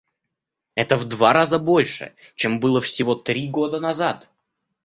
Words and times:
Это 0.73 0.97
в 0.97 1.05
два 1.05 1.31
раза 1.31 1.59
больше, 1.59 2.15
чем 2.33 2.59
было 2.59 2.81
всего 2.81 3.13
три 3.13 3.47
года 3.47 3.79
назад. 3.79 4.31